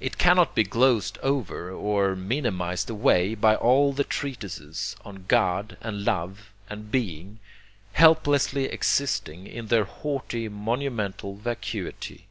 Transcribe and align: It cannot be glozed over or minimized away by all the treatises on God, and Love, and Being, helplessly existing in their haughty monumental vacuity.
It 0.00 0.16
cannot 0.16 0.54
be 0.54 0.64
glozed 0.64 1.18
over 1.18 1.70
or 1.70 2.16
minimized 2.16 2.88
away 2.88 3.34
by 3.34 3.54
all 3.54 3.92
the 3.92 4.02
treatises 4.02 4.96
on 5.04 5.26
God, 5.28 5.76
and 5.82 6.06
Love, 6.06 6.54
and 6.70 6.90
Being, 6.90 7.38
helplessly 7.92 8.64
existing 8.64 9.46
in 9.46 9.66
their 9.66 9.84
haughty 9.84 10.48
monumental 10.48 11.36
vacuity. 11.36 12.28